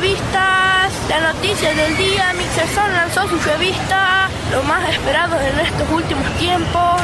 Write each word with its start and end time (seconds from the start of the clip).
revistas, 0.00 0.92
las 1.08 1.34
noticias 1.34 1.74
del 1.74 1.96
día, 1.96 2.32
Mixerson 2.34 2.92
lanzó 2.92 3.26
su 3.28 3.38
revista, 3.38 4.28
lo 4.52 4.62
más 4.64 4.88
esperado 4.90 5.36
en 5.40 5.58
estos 5.58 5.90
últimos 5.90 6.30
tiempos. 6.38 7.02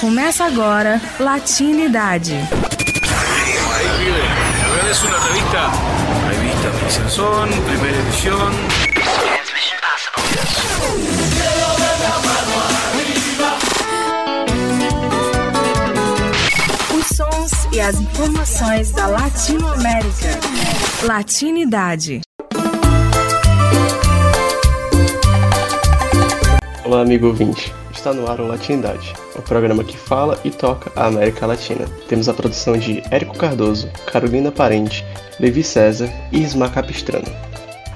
Começa 0.00 0.46
agora 0.46 1.00
Latinidade. 1.18 2.48
Es 4.90 5.02
una 5.02 5.18
revista, 5.28 5.72
revista 6.28 6.68
Mixerson, 6.82 7.48
primera 7.48 7.98
edición. 7.98 8.91
Sons 17.12 17.52
e 17.70 17.78
as 17.78 18.00
informações 18.00 18.90
da 18.90 19.06
Latinoamérica. 19.06 20.40
Latinidade. 21.02 22.22
Olá, 26.82 27.02
amigo 27.02 27.26
ouvinte. 27.26 27.72
Está 27.92 28.14
no 28.14 28.28
ar 28.28 28.40
o 28.40 28.46
Latinidade, 28.46 29.12
o 29.36 29.42
programa 29.42 29.84
que 29.84 29.96
fala 29.96 30.40
e 30.42 30.50
toca 30.50 30.90
a 30.96 31.06
América 31.06 31.46
Latina. 31.46 31.84
Temos 32.08 32.30
a 32.30 32.34
produção 32.34 32.78
de 32.78 33.02
Érico 33.10 33.36
Cardoso, 33.36 33.90
Carolina 34.06 34.50
Parente, 34.50 35.04
Levi 35.38 35.62
César 35.62 36.10
e 36.32 36.42
Ismar 36.42 36.72
Capistrano. 36.72 37.28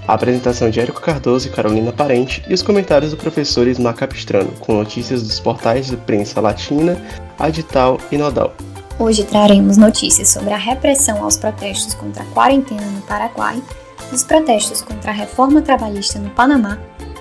A 0.07 0.13
apresentação 0.13 0.69
de 0.69 0.79
Érico 0.79 1.01
Cardoso 1.01 1.49
e 1.49 1.51
Carolina 1.51 1.91
Parente 1.91 2.45
e 2.49 2.55
os 2.55 2.63
comentários 2.63 3.13
do 3.13 3.17
professor 3.17 3.67
Ismar 3.67 3.95
Capistrano, 3.95 4.53
com 4.61 4.75
notícias 4.75 5.23
dos 5.23 5.41
portais 5.41 5.87
de 5.87 5.97
prensa 5.97 6.39
latina, 6.41 7.03
Adital 7.39 7.99
e 8.13 8.19
Nodal. 8.19 8.55
Hoje 8.99 9.25
traremos 9.25 9.77
notícias 9.77 10.29
sobre 10.29 10.55
a 10.55 10.57
repressão 10.57 11.23
aos 11.23 11.37
protestos 11.37 11.93
contra 11.93 12.23
a 12.23 12.27
quarentena 12.29 12.87
no 12.87 13.03
Paraguai, 13.03 13.63
dos 14.11 14.25
protestos 14.25 14.81
contra 14.81 15.11
a 15.11 15.15
reforma 15.15 15.61
trabalhista 15.61 16.19
no 16.19 16.31
Panamá, 16.31 16.79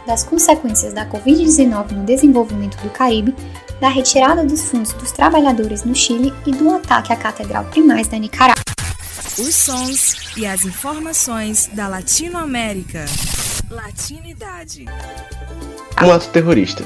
das 0.08 0.23
consequências 0.23 0.94
da 0.94 1.05
Covid-19 1.05 1.91
no 1.91 2.05
desenvolvimento 2.05 2.77
do 2.81 2.89
Caribe, 2.91 3.36
da 3.81 3.89
retirada 3.89 4.45
dos 4.45 4.64
fundos 4.69 4.94
dos 4.94 5.11
trabalhadores 5.11 5.83
no 5.83 5.94
Chile 5.94 6.33
e 6.45 6.53
do 6.53 6.73
ataque 6.73 7.11
à 7.11 7.17
Catedral 7.17 7.66
Primaz 7.66 8.08
da 8.08 8.17
Nicarágua. 8.17 8.64
Os 9.38 9.53
sons 9.53 10.16
e 10.38 10.45
as 10.45 10.64
informações 10.64 11.69
da 11.73 11.89
Latinoamérica. 11.89 13.03
Latinidade. 13.69 14.86
Um 16.02 16.09
ato 16.09 16.30
terrorista. 16.30 16.86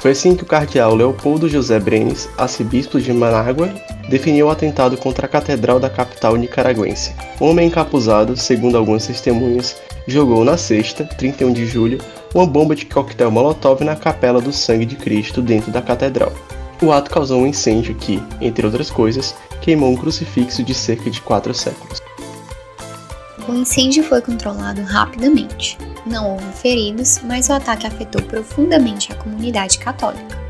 Foi 0.00 0.10
assim 0.10 0.34
que 0.34 0.42
o 0.42 0.46
cardeal 0.46 0.92
Leopoldo 0.96 1.48
José 1.48 1.78
Brenes, 1.78 2.28
arcebispo 2.36 3.00
de 3.00 3.12
Manágua, 3.12 3.72
definiu 4.08 4.46
o 4.46 4.50
atentado 4.50 4.96
contra 4.96 5.26
a 5.26 5.28
catedral 5.28 5.80
da 5.80 5.90
capital 5.90 6.36
nicaragüense. 6.36 7.12
Um 7.40 7.50
homem 7.50 7.68
encapuzado, 7.68 8.36
segundo 8.36 8.76
algumas 8.76 9.06
testemunhas, 9.06 9.76
jogou 10.06 10.44
na 10.44 10.56
sexta, 10.56 11.04
31 11.04 11.52
de 11.52 11.66
julho, 11.66 11.98
uma 12.34 12.46
bomba 12.46 12.74
de 12.74 12.86
coquetel 12.86 13.30
Molotov 13.30 13.82
na 13.82 13.96
capela 13.96 14.40
do 14.40 14.52
Sangue 14.52 14.84
de 14.84 14.96
Cristo 14.96 15.40
dentro 15.40 15.70
da 15.70 15.80
catedral. 15.80 16.32
O 16.82 16.92
ato 16.92 17.10
causou 17.10 17.40
um 17.40 17.46
incêndio 17.46 17.94
que, 17.94 18.22
entre 18.40 18.66
outras 18.66 18.90
coisas, 18.90 19.34
queimou 19.60 19.90
um 19.90 19.96
crucifixo 19.96 20.62
de 20.62 20.74
cerca 20.74 21.10
de 21.10 21.20
quatro 21.20 21.54
séculos. 21.54 22.02
O 23.48 23.54
incêndio 23.54 24.02
foi 24.02 24.20
controlado 24.20 24.82
rapidamente. 24.82 25.78
Não 26.06 26.32
houve 26.32 26.52
feridos, 26.52 27.20
mas 27.22 27.48
o 27.48 27.52
ataque 27.52 27.86
afetou 27.86 28.22
profundamente 28.22 29.12
a 29.12 29.14
comunidade 29.14 29.78
católica. 29.78 30.43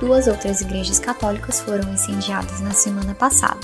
Duas 0.00 0.26
outras 0.26 0.60
igrejas 0.60 0.98
católicas 0.98 1.60
foram 1.60 1.92
incendiadas 1.92 2.60
na 2.60 2.72
semana 2.72 3.14
passada. 3.14 3.60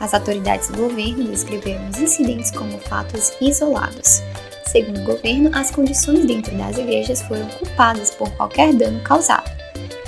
As 0.00 0.14
autoridades 0.14 0.68
do 0.68 0.76
governo 0.76 1.24
descreveram 1.24 1.88
os 1.88 1.98
incidentes 1.98 2.50
como 2.50 2.78
fatos 2.78 3.32
isolados. 3.40 4.22
Segundo 4.66 5.00
o 5.00 5.04
governo, 5.04 5.50
as 5.54 5.70
condições 5.70 6.24
dentro 6.24 6.56
das 6.56 6.76
igrejas 6.76 7.22
foram 7.22 7.46
culpadas 7.46 8.10
por 8.10 8.30
qualquer 8.36 8.72
dano 8.74 9.00
causado. 9.02 9.50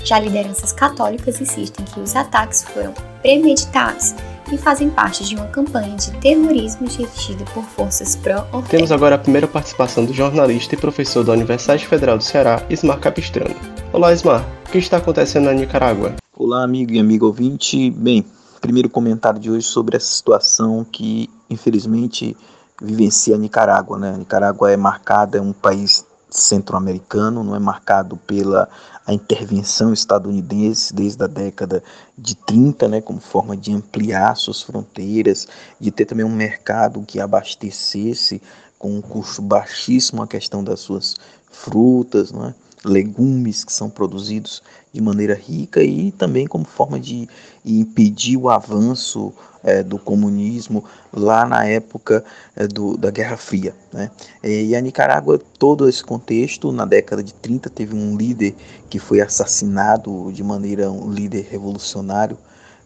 Já 0.04 0.20
lideranças 0.20 0.72
católicas 0.72 1.40
insistem 1.40 1.84
que 1.84 2.00
os 2.00 2.14
ataques 2.14 2.62
foram 2.62 2.94
premeditados 3.20 4.14
e 4.52 4.58
fazem 4.58 4.90
parte 4.90 5.24
de 5.24 5.36
uma 5.36 5.46
campanha 5.46 5.94
de 5.96 6.10
terrorismo 6.18 6.86
dirigida 6.86 7.44
por 7.54 7.62
forças 7.64 8.16
pró-Ortega. 8.16 8.68
Temos 8.68 8.90
agora 8.90 9.14
a 9.14 9.18
primeira 9.18 9.46
participação 9.46 10.04
do 10.04 10.12
jornalista 10.12 10.74
e 10.74 10.78
professor 10.78 11.24
da 11.24 11.32
Universidade 11.32 11.86
Federal 11.86 12.18
do 12.18 12.24
Ceará, 12.24 12.62
Ismar 12.68 12.98
Capistrano. 12.98 13.54
Olá, 13.92 14.12
Ismar. 14.12 14.44
O 14.66 14.70
que 14.70 14.78
está 14.78 14.96
acontecendo 14.96 15.44
na 15.44 15.52
Nicarágua? 15.52 16.16
Olá, 16.36 16.64
amigo 16.64 16.92
e 16.92 16.98
amigo 16.98 17.26
ouvinte. 17.26 17.90
Bem, 17.90 18.24
primeiro 18.60 18.88
comentário 18.88 19.38
de 19.38 19.50
hoje 19.50 19.66
sobre 19.66 19.96
essa 19.96 20.06
situação 20.06 20.84
que, 20.84 21.30
infelizmente, 21.48 22.36
vivencia 22.82 23.36
a 23.36 23.38
Nicarágua. 23.38 23.98
Né? 23.98 24.14
A 24.14 24.18
Nicarágua 24.18 24.72
é 24.72 24.76
marcada, 24.76 25.38
é 25.38 25.40
um 25.40 25.52
país 25.52 26.04
centro-americano, 26.28 27.42
não 27.42 27.54
é 27.54 27.58
marcado 27.58 28.16
pela 28.16 28.68
a 29.10 29.12
intervenção 29.12 29.92
estadunidense 29.92 30.94
desde 30.94 31.24
a 31.24 31.26
década 31.26 31.82
de 32.16 32.36
30, 32.36 32.86
né, 32.86 33.00
como 33.00 33.18
forma 33.18 33.56
de 33.56 33.72
ampliar 33.72 34.36
suas 34.36 34.62
fronteiras, 34.62 35.48
de 35.80 35.90
ter 35.90 36.04
também 36.04 36.24
um 36.24 36.32
mercado 36.32 37.02
que 37.02 37.18
abastecesse 37.18 38.40
com 38.78 38.96
um 38.96 39.00
custo 39.00 39.42
baixíssimo 39.42 40.22
a 40.22 40.28
questão 40.28 40.62
das 40.62 40.78
suas 40.78 41.16
frutas, 41.50 42.30
não 42.30 42.46
é? 42.46 42.54
legumes 42.84 43.64
que 43.64 43.72
são 43.72 43.90
produzidos 43.90 44.62
de 44.92 45.00
maneira 45.00 45.34
rica 45.34 45.82
e 45.82 46.10
também 46.12 46.46
como 46.46 46.64
forma 46.64 46.98
de 46.98 47.28
impedir 47.64 48.36
o 48.36 48.48
avanço 48.48 49.32
é, 49.62 49.82
do 49.82 49.98
comunismo 49.98 50.84
lá 51.12 51.46
na 51.46 51.64
época 51.64 52.24
é, 52.56 52.66
do, 52.66 52.96
da 52.96 53.10
Guerra 53.10 53.36
Fria. 53.36 53.74
Né? 53.92 54.10
E 54.42 54.74
a 54.74 54.80
Nicarágua, 54.80 55.38
todo 55.58 55.88
esse 55.88 56.02
contexto, 56.02 56.72
na 56.72 56.84
década 56.84 57.22
de 57.22 57.34
30, 57.34 57.70
teve 57.70 57.94
um 57.94 58.16
líder 58.16 58.54
que 58.88 58.98
foi 58.98 59.20
assassinado 59.20 60.32
de 60.32 60.42
maneira, 60.42 60.90
um 60.90 61.10
líder 61.10 61.46
revolucionário, 61.50 62.36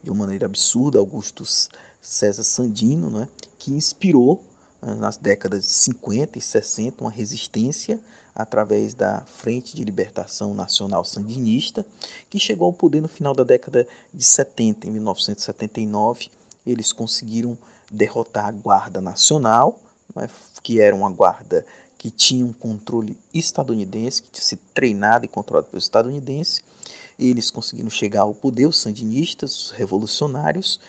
de 0.02 0.10
uma 0.10 0.24
maneira 0.24 0.44
absurda, 0.44 0.98
Augusto 0.98 1.44
César 2.00 2.42
Sandino, 2.42 3.08
né? 3.08 3.28
que 3.58 3.72
inspirou 3.72 4.44
nas 4.82 5.16
décadas 5.16 5.62
de 5.62 5.70
50 5.70 6.38
e 6.38 6.42
60 6.42 7.02
uma 7.02 7.10
resistência 7.10 7.98
através 8.34 8.94
da 8.94 9.20
Frente 9.26 9.76
de 9.76 9.84
Libertação 9.84 10.54
Nacional 10.54 11.04
Sandinista, 11.04 11.86
que 12.28 12.38
chegou 12.38 12.66
ao 12.66 12.72
poder 12.72 13.00
no 13.00 13.08
final 13.08 13.34
da 13.34 13.44
década 13.44 13.86
de 14.12 14.24
70, 14.24 14.88
em 14.88 14.90
1979. 14.90 16.30
Eles 16.66 16.92
conseguiram 16.92 17.56
derrotar 17.90 18.46
a 18.46 18.52
Guarda 18.52 19.00
Nacional, 19.00 19.80
né, 20.14 20.28
que 20.62 20.80
era 20.80 20.96
uma 20.96 21.10
guarda 21.10 21.64
que 21.96 22.10
tinha 22.10 22.44
um 22.44 22.52
controle 22.52 23.16
estadunidense, 23.32 24.22
que 24.22 24.30
tinha 24.30 24.44
sido 24.44 24.60
treinado 24.74 25.24
e 25.24 25.28
controlado 25.28 25.68
pelos 25.68 25.84
estadunidenses. 25.84 26.62
Eles 27.18 27.50
conseguiram 27.50 27.88
chegar 27.88 28.22
ao 28.22 28.34
poder, 28.34 28.66
os 28.66 28.78
sandinistas, 28.78 29.56
os 29.56 29.70
revolucionários, 29.70 30.80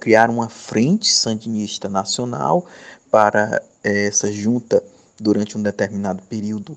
criaram 0.00 0.34
uma 0.34 0.48
frente 0.48 1.10
sandinista 1.12 1.88
nacional 1.88 2.66
para 3.10 3.62
eh, 3.84 4.08
essa 4.08 4.32
junta 4.32 4.82
durante 5.20 5.56
um 5.56 5.62
determinado 5.62 6.22
período 6.22 6.76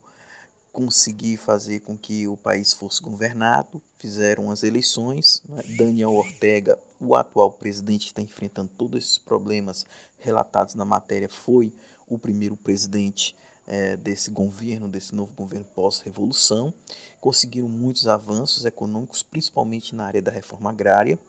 conseguir 0.71 1.37
fazer 1.37 1.81
com 1.81 1.97
que 1.97 2.27
o 2.27 2.37
país 2.37 2.71
fosse 2.71 3.01
governado, 3.01 3.81
fizeram 3.97 4.49
as 4.49 4.63
eleições. 4.63 5.43
Né? 5.47 5.61
Daniel 5.77 6.13
Ortega, 6.13 6.79
o 6.99 7.13
atual 7.13 7.51
presidente 7.51 8.07
está 8.07 8.21
enfrentando 8.21 8.71
todos 8.77 9.03
esses 9.03 9.17
problemas 9.17 9.85
relatados 10.17 10.73
na 10.75 10.85
matéria, 10.85 11.27
foi 11.27 11.73
o 12.07 12.17
primeiro 12.17 12.55
presidente 12.55 13.35
é, 13.67 13.97
desse 13.97 14.31
governo, 14.31 14.87
desse 14.87 15.13
novo 15.13 15.33
governo 15.33 15.65
pós-revolução. 15.65 16.73
Conseguiram 17.19 17.67
muitos 17.67 18.07
avanços 18.07 18.65
econômicos, 18.65 19.21
principalmente 19.21 19.93
na 19.93 20.05
área 20.05 20.21
da 20.21 20.31
reforma 20.31 20.69
agrária. 20.69 21.19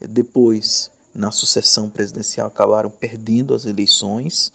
Depois, 0.00 0.90
na 1.12 1.30
sucessão 1.30 1.90
presidencial, 1.90 2.46
acabaram 2.46 2.90
perdendo 2.90 3.54
as 3.54 3.64
eleições 3.64 4.52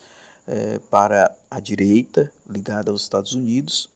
é, 0.49 0.79
para 0.79 1.35
a 1.49 1.59
direita, 1.59 2.33
ligada 2.49 2.89
aos 2.89 3.03
Estados 3.03 3.35
Unidos, 3.35 3.87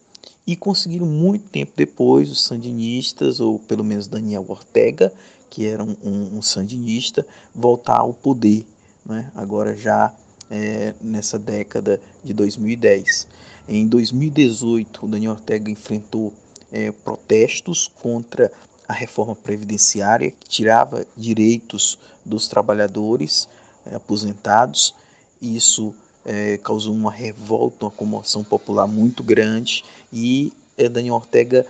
e 0.46 0.56
conseguiram 0.56 1.08
muito 1.08 1.50
tempo 1.50 1.72
depois 1.76 2.30
os 2.30 2.44
sandinistas, 2.44 3.40
ou 3.40 3.58
pelo 3.58 3.84
menos 3.84 4.08
Daniel 4.08 4.46
Ortega, 4.48 5.12
que 5.50 5.66
era 5.66 5.84
um, 5.84 5.96
um, 6.04 6.38
um 6.38 6.42
sandinista, 6.44 7.26
voltar 7.56 7.98
ao 7.98 8.14
poder, 8.14 8.68
né? 9.04 9.32
agora 9.34 9.76
já 9.76 10.14
é, 10.50 10.94
nessa 11.02 11.40
década 11.40 12.00
de 12.24 12.34
2010. 12.34 13.28
Em 13.68 13.88
2018, 13.88 15.06
o 15.06 15.10
Daniel 15.10 15.32
Ortega 15.32 15.72
enfrentou 15.72 16.34
é, 16.72 16.92
protestos 16.92 17.88
contra 18.02 18.52
a 18.88 18.94
reforma 18.94 19.36
previdenciária, 19.36 20.30
que 20.30 20.48
tirava 20.48 21.08
direitos 21.18 21.98
dos 22.24 22.48
trabalhadores 22.48 23.48
é, 23.86 23.96
aposentados. 23.96 24.94
Isso 25.42 25.96
é, 26.26 26.58
causou 26.58 26.94
uma 26.94 27.12
revolta, 27.12 27.86
uma 27.86 27.92
comoção 27.92 28.44
popular 28.44 28.88
muito 28.88 29.24
grande 29.24 29.84
e 30.12 30.54
é, 30.78 30.88
Daniel 30.88 31.16
Ortega 31.16 31.66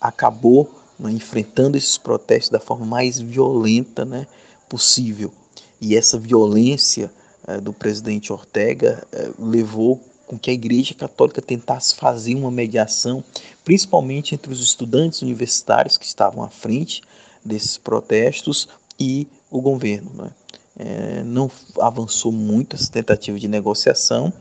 acabou 0.00 0.80
né, 0.98 1.10
enfrentando 1.10 1.76
esses 1.76 1.98
protestos 1.98 2.50
da 2.50 2.60
forma 2.60 2.86
mais 2.86 3.18
violenta 3.18 4.04
né, 4.04 4.26
possível. 4.68 5.32
E 5.80 5.96
essa 5.96 6.18
violência 6.18 7.10
é, 7.46 7.60
do 7.60 7.72
presidente 7.72 8.32
Ortega 8.32 9.06
é, 9.12 9.30
levou 9.38 10.00
com 10.26 10.38
que 10.38 10.50
a 10.50 10.54
Igreja 10.54 10.94
Católica 10.94 11.42
tentasse 11.42 11.94
fazer 11.94 12.34
uma 12.34 12.50
mediação, 12.50 13.22
principalmente 13.64 14.34
entre 14.34 14.52
os 14.52 14.60
estudantes 14.60 15.22
universitários 15.22 15.98
que 15.98 16.06
estavam 16.06 16.42
à 16.42 16.48
frente 16.48 17.02
desses 17.44 17.76
protestos 17.76 18.68
e 18.98 19.28
o 19.50 19.60
governo. 19.60 20.10
Né? 20.14 20.30
É, 20.76 21.22
não 21.22 21.48
avançou 21.78 22.32
muito 22.32 22.74
essa 22.74 22.90
tentativa 22.90 23.38
de 23.38 23.46
negociação. 23.46 24.32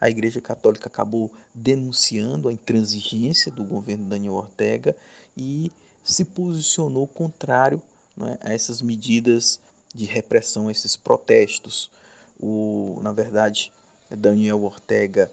A 0.00 0.08
Igreja 0.08 0.40
Católica 0.40 0.88
acabou 0.88 1.32
denunciando 1.54 2.48
a 2.48 2.52
intransigência 2.52 3.50
do 3.50 3.64
governo 3.64 4.08
Daniel 4.08 4.34
Ortega 4.34 4.96
e 5.36 5.70
se 6.04 6.24
posicionou 6.24 7.08
contrário 7.08 7.82
né, 8.16 8.38
a 8.40 8.52
essas 8.52 8.80
medidas 8.80 9.60
de 9.94 10.04
repressão, 10.04 10.68
a 10.68 10.72
esses 10.72 10.96
protestos. 10.96 11.90
O, 12.38 13.00
na 13.02 13.12
verdade, 13.12 13.72
Daniel 14.08 14.62
Ortega 14.62 15.30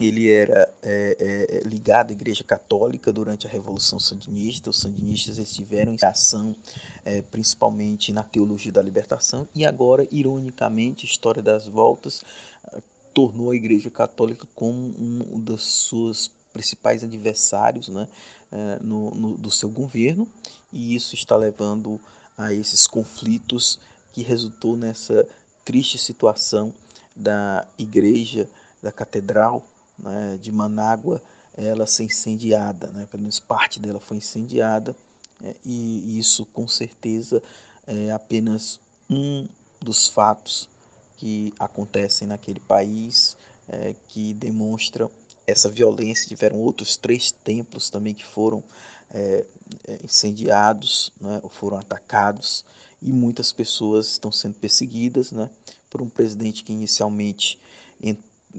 ele 0.00 0.30
era 0.30 0.72
é, 0.82 1.16
é, 1.20 1.68
ligado 1.68 2.10
à 2.10 2.12
Igreja 2.14 2.42
Católica 2.42 3.12
durante 3.12 3.46
a 3.46 3.50
Revolução 3.50 4.00
Sandinista. 4.00 4.70
Os 4.70 4.78
sandinistas 4.78 5.36
estiveram 5.36 5.92
em 5.92 5.98
ação 6.02 6.56
é, 7.04 7.20
principalmente 7.20 8.10
na 8.10 8.22
teologia 8.22 8.72
da 8.72 8.80
libertação 8.80 9.46
e 9.54 9.66
agora, 9.66 10.08
ironicamente, 10.10 11.04
história 11.04 11.42
das 11.42 11.68
voltas 11.68 12.24
ah, 12.64 12.80
tornou 13.12 13.50
a 13.50 13.56
Igreja 13.56 13.90
Católica 13.90 14.48
como 14.54 14.78
um 14.98 15.38
dos 15.38 15.88
seus 15.88 16.28
principais 16.50 17.04
adversários 17.04 17.88
né, 17.90 18.08
é, 18.50 18.78
no, 18.82 19.10
no, 19.10 19.36
do 19.36 19.50
seu 19.50 19.68
governo 19.68 20.26
e 20.72 20.94
isso 20.94 21.14
está 21.14 21.36
levando 21.36 22.00
a 22.38 22.54
esses 22.54 22.86
conflitos 22.86 23.78
que 24.12 24.22
resultou 24.22 24.78
nessa 24.78 25.28
triste 25.62 25.98
situação 25.98 26.74
da 27.14 27.68
igreja, 27.78 28.48
da 28.82 28.90
catedral 28.90 29.66
né, 30.02 30.38
de 30.40 30.50
Manágua, 30.50 31.22
ela 31.54 31.86
ser 31.86 32.04
incendiada, 32.04 32.88
né, 32.88 33.06
pelo 33.06 33.22
menos 33.22 33.40
parte 33.40 33.80
dela 33.80 34.00
foi 34.00 34.16
incendiada, 34.16 34.96
é, 35.42 35.56
e 35.64 36.18
isso 36.18 36.44
com 36.46 36.68
certeza 36.68 37.42
é 37.86 38.12
apenas 38.12 38.80
um 39.08 39.48
dos 39.80 40.08
fatos 40.08 40.68
que 41.16 41.52
acontecem 41.58 42.28
naquele 42.28 42.60
país, 42.60 43.36
é, 43.68 43.94
que 44.08 44.32
demonstram 44.34 45.10
essa 45.46 45.68
violência. 45.68 46.28
Tiveram 46.28 46.58
outros 46.58 46.96
três 46.96 47.30
templos 47.32 47.90
também 47.90 48.14
que 48.14 48.24
foram 48.24 48.62
é, 49.10 49.46
é 49.86 49.98
incendiados, 50.04 51.12
né, 51.20 51.40
ou 51.42 51.50
foram 51.50 51.78
atacados, 51.78 52.64
e 53.02 53.12
muitas 53.12 53.52
pessoas 53.52 54.08
estão 54.08 54.30
sendo 54.30 54.54
perseguidas 54.54 55.32
né, 55.32 55.50
por 55.88 56.02
um 56.02 56.08
presidente 56.08 56.62
que 56.62 56.72
inicialmente 56.72 57.58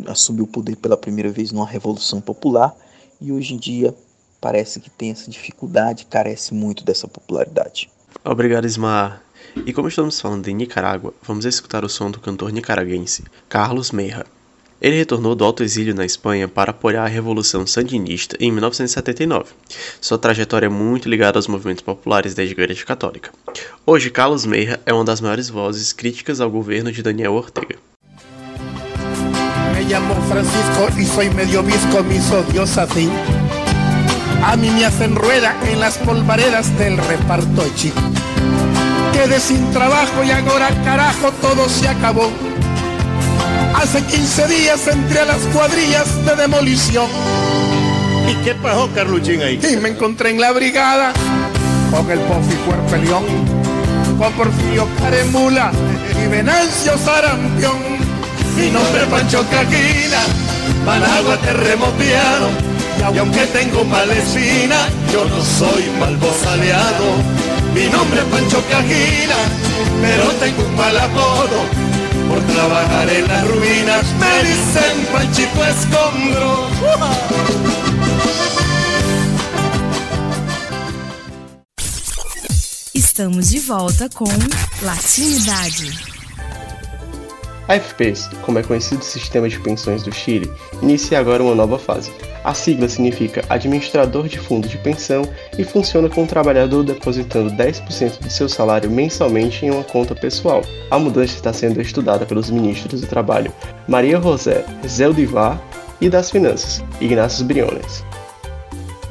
assumiu 0.08 0.46
o 0.46 0.48
poder 0.48 0.76
pela 0.76 0.98
primeira 0.98 1.30
vez 1.30 1.52
numa 1.52 1.68
revolução 1.68 2.22
popular 2.22 2.76
e 3.20 3.32
hoje 3.32 3.54
em 3.54 3.58
dia 3.58 3.94
parece 4.40 4.80
que 4.80 4.90
tem 4.90 5.12
essa 5.12 5.30
dificuldade, 5.30 6.06
carece 6.06 6.54
muito 6.54 6.84
dessa 6.84 7.08
popularidade. 7.08 7.90
Obrigado, 8.24 8.66
Ismar. 8.66 9.22
E 9.66 9.74
como 9.74 9.88
estamos 9.88 10.20
falando 10.20 10.46
de 10.46 10.54
Nicarágua, 10.54 11.14
vamos 11.22 11.46
escutar 11.46 11.84
o 11.84 11.90
som 11.90 12.10
do 12.10 12.20
cantor 12.20 12.52
nicaraguense 12.52 13.24
Carlos 13.50 13.92
Meira. 13.92 14.26
Ele 14.82 14.96
retornou 14.96 15.36
do 15.36 15.44
alto 15.46 15.62
exílio 15.62 15.94
na 15.94 16.04
Espanha 16.04 16.48
para 16.48 16.72
apoiar 16.72 17.04
a 17.04 17.08
Revolução 17.08 17.68
Sandinista 17.68 18.36
em 18.40 18.52
1979. 18.52 19.54
Sua 20.00 20.18
trajetória 20.18 20.66
é 20.66 20.70
muito 20.70 21.08
ligada 21.08 21.38
aos 21.38 21.48
movimentos 21.48 21.84
populares 21.84 22.34
da 22.34 22.44
Igreja 22.44 22.84
Católica. 22.84 23.32
Hoje, 23.86 24.10
Carlos 24.10 24.44
Meira 24.44 24.82
é 24.84 24.92
uma 24.92 25.06
das 25.06 25.22
maiores 25.22 25.50
vozes 25.50 25.94
críticas 25.94 26.42
ao 26.42 26.50
governo 26.50 26.92
de 26.92 27.04
Daniel 27.04 27.34
Ortega. 27.34 27.76
Llamo 29.92 30.16
Francisco 30.30 30.88
y 30.98 31.06
soy 31.06 31.30
medio 31.32 31.64
visco, 31.64 32.02
mis 32.04 32.32
odios 32.32 32.78
así. 32.78 33.10
A 34.42 34.56
mí 34.56 34.70
me 34.70 34.86
hacen 34.86 35.18
rueda 35.18 35.54
en 35.70 35.82
las 35.82 35.98
polvaredas 35.98 36.78
del 36.78 36.96
reparto 36.96 37.66
chico. 37.76 38.00
Quedé 39.12 39.38
sin 39.42 39.70
trabajo 39.72 40.24
y 40.24 40.32
ahora 40.32 40.70
carajo 40.86 41.34
todo 41.42 41.68
se 41.68 41.90
acabó. 41.90 42.32
Hace 43.76 44.02
15 44.04 44.48
días 44.48 44.88
entré 44.88 45.20
a 45.20 45.26
las 45.26 45.42
cuadrillas 45.54 46.26
de 46.26 46.38
demolición. 46.38 47.08
¿Y 48.30 48.36
qué 48.46 48.56
pasó, 48.56 48.90
Carluchín, 48.96 49.42
ahí? 49.42 49.60
Y 49.74 49.76
me 49.76 49.90
encontré 49.90 50.30
en 50.30 50.40
la 50.40 50.54
brigada 50.54 51.12
con 51.92 52.10
el 52.10 52.20
Pofi 52.20 52.56
Cuerpelión, 52.66 53.26
con 54.18 54.32
Porfirio 54.36 54.88
Caremula 55.02 55.74
y 56.24 56.28
Venancio 56.30 56.98
Sarampión. 56.98 58.11
Mi 58.62 58.70
nombre 58.70 59.02
es 59.02 59.08
Pancho 59.10 59.44
Cajina, 59.50 60.22
Managua 60.86 61.36
terremoteado. 61.38 62.50
Y 63.12 63.18
aunque 63.18 63.48
tengo 63.48 63.84
mala 63.84 64.14
espina, 64.14 64.88
yo 65.12 65.26
no 65.26 65.44
soy 65.44 65.90
mal 66.00 66.16
aliado. 66.48 67.06
Mi 67.74 67.88
nombre 67.88 68.20
es 68.20 68.26
Pancho 68.28 68.64
Cajina, 68.70 69.36
pero 70.00 70.30
tengo 70.40 70.64
un 70.64 70.76
mal 70.76 70.96
apodo 70.96 71.66
por 72.30 72.40
trabajar 72.54 73.10
en 73.10 73.28
las 73.28 73.48
ruinas, 73.48 74.06
me 74.20 74.44
dicen 74.48 75.08
Panchito 75.12 75.66
Escombro. 75.66 76.70
Estamos 82.94 83.50
de 83.50 83.60
volta 83.62 84.08
com 84.08 84.30
Latinidade. 84.84 86.11
A 87.72 88.42
como 88.42 88.60
é 88.60 88.64
conhecido 88.64 89.00
o 89.00 89.06
sistema 89.06 89.48
de 89.48 89.60
pensões 89.60 90.04
do 90.04 90.14
Chile, 90.14 90.52
inicia 90.82 91.20
agora 91.20 91.42
uma 91.42 91.56
nova 91.56 91.80
fase 91.80 92.12
a 92.44 92.56
sigla 92.56 92.88
significa 92.90 93.44
Administrador 93.50 94.28
de 94.28 94.40
Fundo 94.40 94.68
de 94.68 94.78
Pensão 94.78 95.22
e 95.58 95.64
funciona 95.64 96.10
com 96.10 96.24
o 96.24 96.28
trabalhador 96.28 96.84
depositando 96.84 97.52
10% 97.52 98.20
de 98.20 98.34
seu 98.34 98.50
salário 98.50 98.90
mensalmente 98.90 99.66
em 99.66 99.70
uma 99.70 99.84
conta 99.84 100.16
pessoal. 100.16 100.64
A 100.90 100.98
mudança 100.98 101.36
está 101.36 101.54
sendo 101.54 101.80
estudada 101.80 102.26
pelos 102.26 102.50
ministros 102.50 103.02
do 103.02 103.08
Trabalho 103.08 103.54
Maria 103.88 104.20
José 104.20 104.66
Zeldivar 104.88 105.62
e 106.00 106.10
das 106.10 106.32
Finanças 106.32 106.84
Ignácio 107.00 107.46
Briones. 107.46 108.04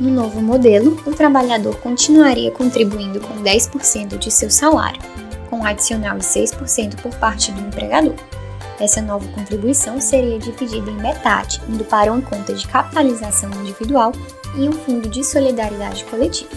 No 0.01 0.11
novo 0.11 0.41
modelo, 0.41 1.01
o 1.07 1.13
trabalhador 1.13 1.77
continuaria 1.77 2.51
contribuindo 2.51 3.21
com 3.21 3.43
10% 3.43 4.19
de 4.19 4.31
seu 4.31 4.51
salário, 4.51 5.01
com 5.49 5.59
um 5.59 5.65
adicional 5.65 6.19
de 6.19 6.25
6% 6.25 6.97
por 6.97 7.15
parte 7.17 7.53
do 7.53 7.61
empregador. 7.61 8.15
Essa 8.81 9.03
nova 9.03 9.29
contribuição 9.29 10.01
seria 10.01 10.39
dividida 10.39 10.91
em 10.91 10.97
metade, 10.97 11.61
indo 11.69 11.85
para 11.85 12.11
uma 12.11 12.23
conta 12.23 12.55
de 12.55 12.67
capitalização 12.67 13.51
individual 13.61 14.13
e 14.57 14.67
um 14.69 14.73
fundo 14.73 15.09
de 15.09 15.23
solidariedade 15.23 16.05
coletiva. 16.07 16.51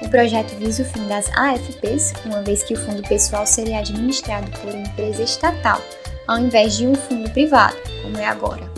O 0.00 0.08
projeto 0.08 0.56
visa 0.56 0.82
o 0.82 0.86
fim 0.86 1.06
das 1.08 1.28
AFPs, 1.36 2.12
uma 2.24 2.42
vez 2.42 2.62
que 2.62 2.74
o 2.74 2.76
fundo 2.76 3.02
pessoal 3.02 3.44
seria 3.44 3.80
administrado 3.80 4.50
por 4.52 4.70
uma 4.70 4.82
empresa 4.82 5.22
estatal, 5.22 5.80
ao 6.28 6.38
invés 6.38 6.76
de 6.76 6.86
um 6.86 6.94
fundo 6.94 7.28
privado, 7.30 7.76
como 8.02 8.18
é 8.18 8.26
agora. 8.26 8.70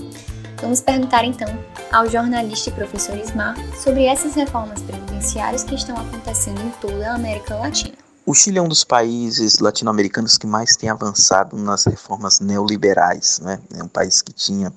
Vamos 0.61 0.81
perguntar 0.81 1.25
então 1.25 1.49
ao 1.93 2.09
jornalista 2.09 2.71
e 2.71 2.73
professor 2.73 3.19
Ismar 3.19 3.57
sobre 3.77 4.07
essas 4.07 4.35
reformas 4.35 4.81
previdenciárias 4.83 5.65
que 5.65 5.75
estão 5.75 5.97
acontecendo 5.97 6.61
em 6.61 6.71
toda 6.81 7.11
a 7.11 7.15
América 7.15 7.57
Latina. 7.57 8.04
O 8.27 8.33
Chile 8.33 8.57
é 8.57 8.63
um 8.63 8.69
dos 8.69 8.85
países 8.85 9.59
latino-americanos 9.59 10.39
que 10.39 10.47
mais 10.47 10.77
tem 10.77 10.89
avançado 10.89 11.59
nas 11.59 11.85
reformas 11.85 12.41
neoliberais. 12.41 13.39
Né? 13.41 13.61
É 13.75 13.83
um 13.83 13.89
país 13.89 14.23
que 14.23 14.33
tinha 14.33 14.73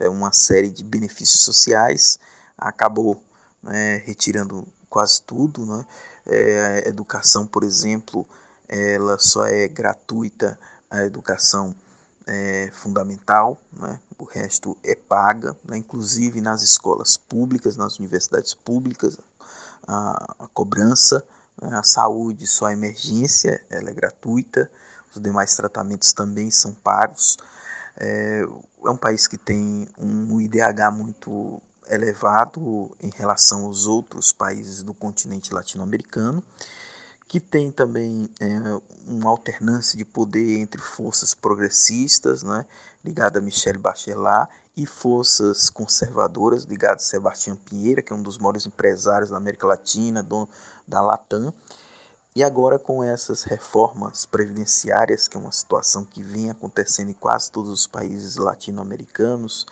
é, 0.00 0.08
uma 0.08 0.32
série 0.32 0.68
de 0.68 0.82
benefícios 0.82 1.42
sociais, 1.42 2.18
acabou 2.56 3.22
né, 3.62 3.98
retirando 3.98 4.66
quase 4.90 5.22
tudo. 5.22 5.64
Né? 5.64 5.86
É, 6.26 6.60
a 6.60 6.88
educação, 6.88 7.46
por 7.46 7.62
exemplo, 7.62 8.26
ela 8.66 9.16
só 9.16 9.46
é 9.46 9.68
gratuita, 9.68 10.58
a 10.90 11.04
educação 11.04 11.76
é, 12.26 12.68
fundamental, 12.72 13.62
né? 13.72 14.00
o 14.18 14.24
resto 14.24 14.76
é 14.82 14.96
paga, 14.96 15.56
né? 15.64 15.76
inclusive 15.76 16.40
nas 16.40 16.62
escolas 16.62 17.16
públicas, 17.16 17.76
nas 17.76 18.00
universidades 18.00 18.54
públicas, 18.54 19.18
a, 19.86 20.34
a 20.40 20.48
cobrança? 20.48 21.24
A 21.60 21.82
saúde 21.82 22.46
só 22.46 22.68
é 22.68 22.72
emergência, 22.72 23.64
ela 23.68 23.90
é 23.90 23.92
gratuita, 23.92 24.70
os 25.14 25.20
demais 25.20 25.54
tratamentos 25.54 26.12
também 26.12 26.50
são 26.50 26.72
pagos. 26.72 27.36
É, 27.96 28.42
é 28.84 28.90
um 28.90 28.96
país 28.96 29.26
que 29.26 29.36
tem 29.36 29.88
um 29.98 30.40
IDH 30.40 30.92
muito 30.92 31.60
elevado 31.88 32.94
em 33.00 33.10
relação 33.10 33.64
aos 33.64 33.86
outros 33.86 34.32
países 34.32 34.82
do 34.82 34.94
continente 34.94 35.52
latino-americano, 35.52 36.44
que 37.28 37.38
tem 37.38 37.70
também 37.70 38.30
é, 38.40 38.58
uma 39.06 39.28
alternância 39.28 39.98
de 39.98 40.04
poder 40.04 40.58
entre 40.58 40.80
forças 40.80 41.34
progressistas, 41.34 42.42
né, 42.42 42.64
ligada 43.04 43.38
a 43.38 43.42
Michelle 43.42 43.78
Bachelet, 43.78 44.48
e 44.74 44.86
forças 44.86 45.68
conservadoras 45.68 46.64
ligadas 46.64 47.04
a 47.04 47.08
Sebastião 47.08 47.54
Pinheira, 47.54 48.00
que 48.00 48.12
é 48.12 48.16
um 48.16 48.22
dos 48.22 48.38
maiores 48.38 48.64
empresários 48.64 49.28
da 49.28 49.36
América 49.36 49.66
Latina, 49.66 50.22
dono 50.22 50.48
da 50.86 51.02
Latam. 51.02 51.52
E 52.34 52.42
agora, 52.42 52.78
com 52.78 53.02
essas 53.02 53.42
reformas 53.42 54.24
previdenciárias, 54.24 55.28
que 55.28 55.36
é 55.36 55.40
uma 55.40 55.52
situação 55.52 56.04
que 56.04 56.22
vem 56.22 56.48
acontecendo 56.48 57.10
em 57.10 57.14
quase 57.14 57.50
todos 57.50 57.70
os 57.70 57.86
países 57.86 58.36
latino-americanos, 58.36 59.66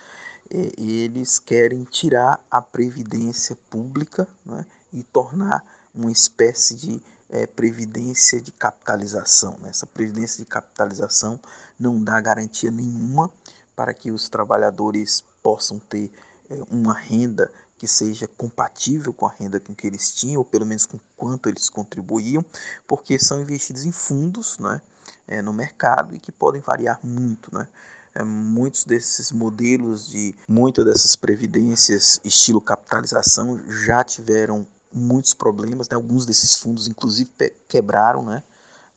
eles 0.50 1.38
querem 1.38 1.84
tirar 1.84 2.44
a 2.50 2.60
previdência 2.60 3.56
pública 3.70 4.28
né, 4.44 4.66
e 4.92 5.02
tornar 5.02 5.62
uma 5.94 6.10
espécie 6.10 6.74
de 6.74 7.02
é, 7.28 7.46
previdência 7.46 8.40
de 8.40 8.52
capitalização. 8.52 9.56
Né? 9.58 9.70
Essa 9.70 9.86
previdência 9.86 10.38
de 10.38 10.48
capitalização 10.48 11.40
não 11.78 12.02
dá 12.02 12.20
garantia 12.20 12.70
nenhuma 12.70 13.30
para 13.74 13.92
que 13.92 14.10
os 14.10 14.28
trabalhadores 14.28 15.24
possam 15.42 15.78
ter 15.78 16.10
é, 16.48 16.58
uma 16.70 16.94
renda 16.94 17.52
que 17.78 17.86
seja 17.86 18.26
compatível 18.26 19.12
com 19.12 19.26
a 19.26 19.30
renda 19.30 19.60
com 19.60 19.74
que 19.74 19.86
eles 19.86 20.14
tinham, 20.14 20.38
ou 20.38 20.44
pelo 20.44 20.64
menos 20.64 20.86
com 20.86 20.98
quanto 21.14 21.48
eles 21.48 21.68
contribuíam, 21.68 22.44
porque 22.86 23.18
são 23.18 23.42
investidos 23.42 23.84
em 23.84 23.92
fundos 23.92 24.58
né, 24.58 24.80
é, 25.28 25.42
no 25.42 25.52
mercado 25.52 26.14
e 26.14 26.18
que 26.18 26.32
podem 26.32 26.62
variar 26.62 26.98
muito. 27.04 27.54
Né? 27.54 27.68
É, 28.14 28.24
muitos 28.24 28.84
desses 28.84 29.30
modelos 29.30 30.08
de 30.08 30.34
muitas 30.48 30.86
dessas 30.86 31.14
previdências 31.14 32.18
estilo 32.24 32.62
capitalização 32.62 33.62
já 33.70 34.02
tiveram 34.02 34.66
muitos 34.92 35.34
problemas, 35.34 35.88
né? 35.88 35.96
alguns 35.96 36.24
desses 36.24 36.58
fundos 36.58 36.86
inclusive 36.88 37.30
quebraram 37.68 38.24
né? 38.24 38.42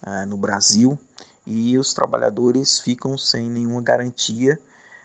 É, 0.06 0.26
no 0.26 0.38
Brasil 0.38 0.98
e 1.46 1.78
os 1.78 1.94
trabalhadores 1.94 2.80
ficam 2.80 3.18
sem 3.18 3.50
nenhuma 3.50 3.82
garantia 3.82 4.60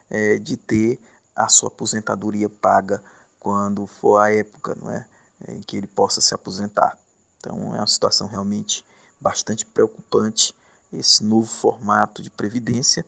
é, 0.08 0.38
de 0.38 0.56
ter 0.56 1.00
a 1.34 1.48
sua 1.48 1.68
aposentadoria 1.68 2.48
paga 2.48 3.02
quando 3.40 3.86
for 3.86 4.18
a 4.18 4.32
época 4.32 4.76
não 4.80 4.90
é, 4.90 5.06
em 5.48 5.60
que 5.60 5.76
ele 5.76 5.86
possa 5.86 6.20
se 6.20 6.34
aposentar. 6.34 6.98
Então 7.38 7.74
é 7.74 7.78
uma 7.78 7.86
situação 7.86 8.26
realmente 8.26 8.84
bastante 9.20 9.66
preocupante 9.66 10.54
esse 10.92 11.24
novo 11.24 11.46
formato 11.46 12.22
de 12.22 12.30
previdência. 12.30 13.04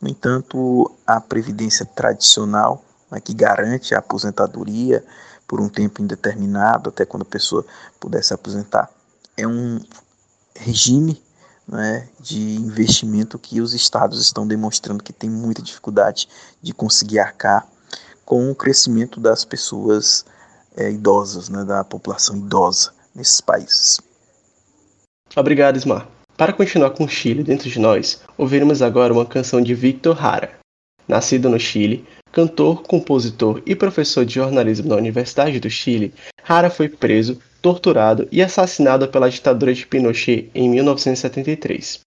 No 0.00 0.08
entanto, 0.08 0.90
a 1.06 1.20
previdência 1.20 1.86
tradicional, 1.86 2.84
né, 3.10 3.20
que 3.20 3.32
garante 3.32 3.94
a 3.94 3.98
aposentadoria 3.98 5.04
por 5.52 5.60
um 5.60 5.68
tempo 5.68 6.00
indeterminado, 6.00 6.88
até 6.88 7.04
quando 7.04 7.24
a 7.24 7.26
pessoa 7.26 7.62
puder 8.00 8.24
se 8.24 8.32
aposentar, 8.32 8.88
é 9.36 9.46
um 9.46 9.78
regime 10.56 11.22
né, 11.68 12.08
de 12.18 12.54
investimento 12.54 13.38
que 13.38 13.60
os 13.60 13.74
estados 13.74 14.18
estão 14.18 14.46
demonstrando 14.46 15.04
que 15.04 15.12
tem 15.12 15.28
muita 15.28 15.60
dificuldade 15.60 16.26
de 16.62 16.72
conseguir 16.72 17.18
arcar 17.18 17.68
com 18.24 18.50
o 18.50 18.54
crescimento 18.54 19.20
das 19.20 19.44
pessoas 19.44 20.24
é, 20.74 20.90
idosas, 20.90 21.50
né, 21.50 21.62
da 21.66 21.84
população 21.84 22.38
idosa 22.38 22.94
nesses 23.14 23.42
países. 23.42 24.00
Obrigado, 25.36 25.76
Ismar. 25.76 26.08
Para 26.34 26.54
continuar 26.54 26.92
com 26.92 27.04
o 27.04 27.08
Chile 27.08 27.44
dentro 27.44 27.68
de 27.68 27.78
nós, 27.78 28.22
ouviremos 28.38 28.80
agora 28.80 29.12
uma 29.12 29.26
canção 29.26 29.60
de 29.60 29.74
Victor 29.74 30.18
Hara. 30.24 30.58
Nascido 31.06 31.50
no 31.50 31.60
Chile, 31.60 32.08
cantor, 32.32 32.82
compositor 32.82 33.62
e 33.66 33.76
professor 33.76 34.24
de 34.24 34.34
jornalismo 34.34 34.88
na 34.88 34.96
Universidade 34.96 35.60
do 35.60 35.70
Chile, 35.70 36.14
Hara 36.48 36.70
foi 36.70 36.88
preso, 36.88 37.38
torturado 37.60 38.26
e 38.32 38.42
assassinado 38.42 39.06
pela 39.06 39.30
ditadura 39.30 39.72
de 39.72 39.86
Pinochet 39.86 40.50
em 40.54 40.68
1973. 40.68 42.00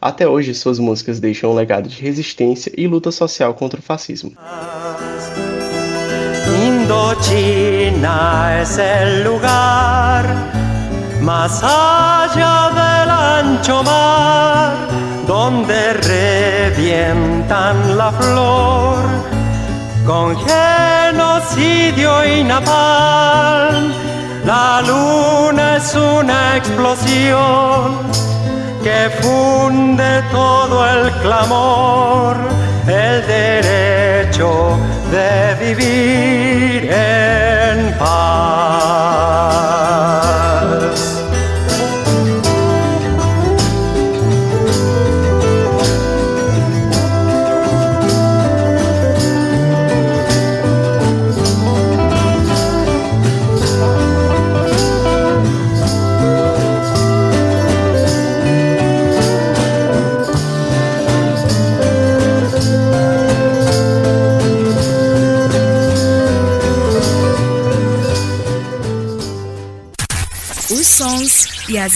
Até 0.00 0.26
hoje, 0.26 0.54
suas 0.54 0.78
músicas 0.78 1.20
deixam 1.20 1.52
um 1.52 1.54
legado 1.54 1.88
de 1.88 2.00
resistência 2.00 2.72
e 2.76 2.86
luta 2.86 3.10
social 3.10 3.54
contra 3.54 3.78
o 3.78 3.82
fascismo. 3.82 4.32
Indochina 6.66 8.60
es 8.62 8.78
el 8.78 9.24
lugar 9.24 10.24
más 11.22 11.62
allá 11.62 12.70
del 12.70 13.10
ancho 13.10 13.82
mar 13.82 14.88
donde 15.26 15.92
revientan 16.74 17.96
la 17.96 18.12
flor 18.12 19.35
con 20.06 20.36
genocidio 20.36 22.24
y 22.24 22.44
napalm. 22.44 23.92
La 24.44 24.80
luna 24.82 25.76
es 25.76 25.94
una 25.94 26.56
explosión 26.56 27.98
que 28.84 29.10
funde 29.20 30.22
todo 30.30 30.86
el 30.88 31.10
clamor, 31.22 32.36
el 32.86 33.26
derecho 33.26 34.78
de 35.10 35.74
vivir 35.74 36.90
en 36.92 37.92
paz. 37.98 38.15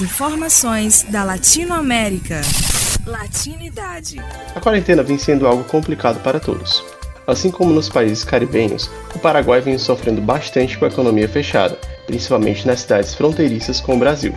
As 0.01 0.03
informações 0.03 1.03
da 1.03 1.23
Latinoamérica. 1.25 2.41
Latinidade. 3.07 4.17
A 4.55 4.61
quarentena 4.61 5.03
vem 5.03 5.19
sendo 5.19 5.47
algo 5.47 5.63
complicado 5.65 6.23
para 6.23 6.41
todos. 6.41 6.83
Assim 7.27 7.51
como 7.51 7.73
nos 7.73 7.91
países 7.91 8.25
caribenhos, 8.25 8.91
o 9.15 9.19
Paraguai 9.19 9.61
vem 9.61 9.77
sofrendo 9.77 10.23
bastante 10.23 10.79
com 10.79 10.87
a 10.87 10.89
economia 10.89 11.29
fechada, 11.29 11.79
principalmente 12.07 12.67
nas 12.67 12.81
cidades 12.81 13.15
fronteiriças 13.15 13.81
com 13.81 13.95
o 13.95 13.99
Brasil. 13.99 14.35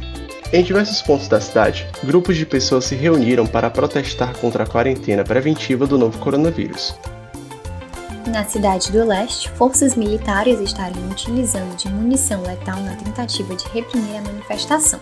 Em 0.52 0.64
diversos 0.64 1.02
pontos 1.02 1.30
da 1.30 1.40
cidade, 1.40 1.88
grupos 2.04 2.36
de 2.36 2.46
pessoas 2.46 2.86
se 2.86 2.96
reuniram 2.96 3.48
para 3.48 3.70
protestar 3.70 4.36
contra 4.38 4.64
a 4.64 4.68
quarentena 4.68 5.24
preventiva 5.24 5.88
do 5.88 5.98
novo 5.98 6.20
coronavírus. 6.20 6.94
Na 8.28 8.44
cidade 8.44 8.92
do 8.92 9.06
leste, 9.06 9.50
forças 9.52 9.96
militares 9.96 10.60
estariam 10.60 11.10
utilizando 11.10 11.76
de 11.78 11.90
munição 11.90 12.42
letal 12.42 12.80
na 12.82 12.96
tentativa 12.96 13.56
de 13.56 13.66
reprimir 13.70 14.18
a 14.18 14.22
manifestação. 14.22 15.00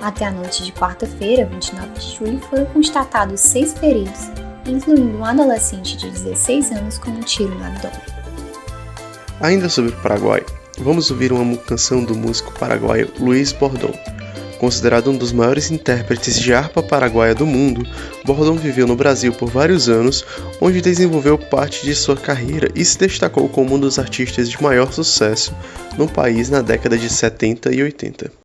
Até 0.00 0.26
a 0.26 0.30
noite 0.30 0.64
de 0.64 0.72
quarta-feira, 0.72 1.46
29 1.46 1.88
de 1.98 2.16
julho, 2.16 2.40
foram 2.40 2.66
constatados 2.66 3.40
seis 3.40 3.72
feridos, 3.74 4.30
incluindo 4.66 5.18
um 5.18 5.24
adolescente 5.24 5.96
de 5.96 6.10
16 6.10 6.72
anos 6.72 6.98
com 6.98 7.10
um 7.10 7.20
tiro 7.20 7.54
no 7.54 7.64
abdômen. 7.64 8.00
Ainda 9.40 9.68
sobre 9.68 9.90
o 9.90 10.02
Paraguai, 10.02 10.44
vamos 10.78 11.10
ouvir 11.10 11.32
uma 11.32 11.56
canção 11.56 12.04
do 12.04 12.14
músico 12.14 12.52
paraguaio 12.58 13.12
Luiz 13.18 13.52
Bordon, 13.52 13.92
Considerado 14.64 15.10
um 15.10 15.16
dos 15.18 15.30
maiores 15.30 15.70
intérpretes 15.70 16.40
de 16.40 16.54
harpa 16.54 16.82
paraguaia 16.82 17.34
do 17.34 17.44
mundo, 17.44 17.86
Bordon 18.24 18.54
viveu 18.54 18.86
no 18.86 18.96
Brasil 18.96 19.30
por 19.32 19.50
vários 19.50 19.90
anos, 19.90 20.24
onde 20.58 20.80
desenvolveu 20.80 21.36
parte 21.36 21.84
de 21.84 21.94
sua 21.94 22.16
carreira 22.16 22.70
e 22.74 22.82
se 22.82 22.98
destacou 22.98 23.46
como 23.46 23.74
um 23.74 23.78
dos 23.78 23.98
artistas 23.98 24.48
de 24.48 24.62
maior 24.62 24.90
sucesso 24.90 25.54
no 25.98 26.08
país 26.08 26.48
na 26.48 26.62
década 26.62 26.96
de 26.96 27.10
70 27.10 27.74
e 27.74 27.82
80. 27.82 28.43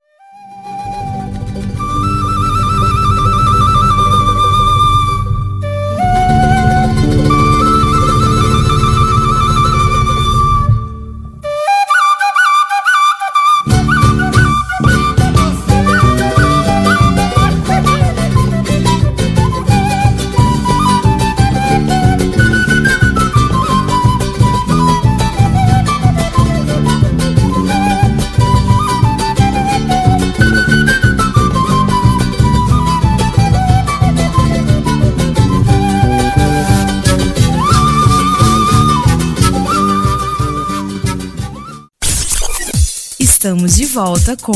Estamos 43.50 43.78
de 43.78 43.86
volta 43.88 44.38
com 44.38 44.52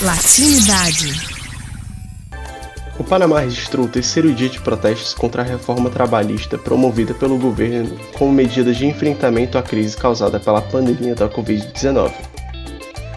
Latinidade. 0.00 1.12
O 2.98 3.04
Panamá 3.04 3.40
registrou 3.40 3.84
o 3.84 3.88
terceiro 3.88 4.32
dia 4.32 4.48
de 4.48 4.58
protestos 4.58 5.12
contra 5.12 5.42
a 5.42 5.44
reforma 5.44 5.90
trabalhista 5.90 6.56
promovida 6.56 7.12
pelo 7.12 7.36
governo 7.36 7.98
como 8.16 8.32
medida 8.32 8.72
de 8.72 8.86
enfrentamento 8.86 9.58
à 9.58 9.62
crise 9.62 9.94
causada 9.94 10.40
pela 10.40 10.62
pandemia 10.62 11.14
da 11.14 11.28
Covid-19. 11.28 12.14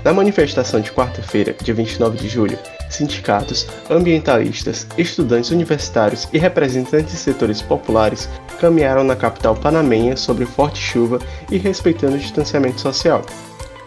Na 0.03 0.11
manifestação 0.11 0.81
de 0.81 0.91
quarta-feira, 0.91 1.55
dia 1.63 1.73
29 1.73 2.17
de 2.17 2.27
julho, 2.27 2.59
sindicatos, 2.89 3.65
ambientalistas, 3.89 4.85
estudantes 4.97 5.51
universitários 5.51 6.27
e 6.33 6.37
representantes 6.37 7.13
de 7.13 7.19
setores 7.19 7.61
populares 7.61 8.27
caminharam 8.59 9.05
na 9.05 9.15
capital 9.15 9.55
panamenha 9.55 10.17
sobre 10.17 10.45
forte 10.45 10.79
chuva 10.79 11.19
e 11.49 11.57
respeitando 11.57 12.15
o 12.15 12.19
distanciamento 12.19 12.81
social. 12.81 13.23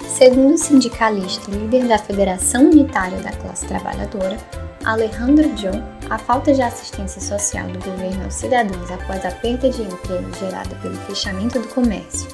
Segundo 0.08 0.54
o 0.54 0.58
sindicalista 0.58 1.50
líder 1.50 1.88
da 1.88 1.98
Federação 1.98 2.64
Unitária 2.64 3.18
da 3.18 3.32
Classe 3.32 3.66
Trabalhadora, 3.66 4.36
Alejandro 4.84 5.48
John, 5.54 5.82
a 6.08 6.16
falta 6.16 6.54
de 6.54 6.62
assistência 6.62 7.20
social 7.20 7.66
do 7.68 7.78
governo 7.78 8.24
aos 8.24 8.34
cidadãos 8.34 8.90
após 8.90 9.24
a 9.26 9.30
perda 9.32 9.68
de 9.68 9.82
emprego 9.82 10.32
gerada 10.38 10.74
pelo 10.76 10.96
fechamento 11.02 11.58
do 11.58 11.68
comércio 11.68 12.28